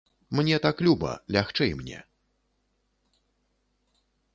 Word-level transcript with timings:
Мне 0.37 0.57
так 0.63 0.81
люба, 0.87 1.11
лягчэй 1.37 1.71
мне. 1.83 1.99